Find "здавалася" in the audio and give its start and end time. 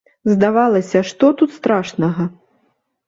0.31-1.03